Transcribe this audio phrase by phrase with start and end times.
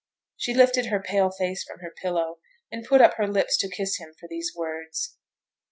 [0.35, 2.39] She lifted her pale face from her pillow,
[2.71, 5.19] and put up her lips to kiss him for these words.